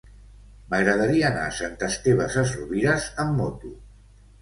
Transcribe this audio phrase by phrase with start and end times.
[0.73, 3.79] M'agradaria anar a Sant Esteve Sesrovires amb moto.